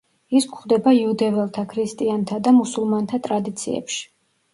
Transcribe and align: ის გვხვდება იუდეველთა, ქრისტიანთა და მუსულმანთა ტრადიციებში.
ის 0.37 0.45
გვხვდება 0.51 0.93
იუდეველთა, 0.99 1.63
ქრისტიანთა 1.73 2.39
და 2.47 2.53
მუსულმანთა 2.61 3.21
ტრადიციებში. 3.29 4.01